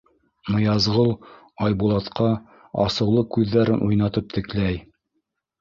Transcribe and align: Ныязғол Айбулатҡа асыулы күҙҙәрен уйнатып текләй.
Ныязғол 0.53 1.11
Айбулатҡа 1.67 2.31
асыулы 2.87 3.25
күҙҙәрен 3.37 3.87
уйнатып 3.89 4.37
текләй. 4.39 4.83